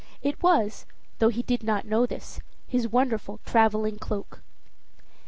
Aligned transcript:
It 0.23 0.41
was, 0.41 0.87
though 1.19 1.29
he 1.29 1.43
did 1.43 1.61
not 1.61 1.85
know 1.85 2.07
this, 2.07 2.39
his 2.65 2.87
wonderful 2.87 3.39
traveling 3.45 3.99
cloak. 3.99 4.41